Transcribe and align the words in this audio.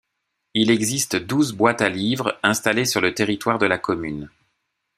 Il 0.55 0.71
existe 0.71 1.15
douze 1.15 1.51
boites 1.53 1.83
à 1.83 1.87
livres 1.87 2.39
installées 2.41 2.85
sur 2.85 3.01
le 3.01 3.13
territoire 3.13 3.59
de 3.59 3.67
la 3.67 3.77
commune. 3.77 4.31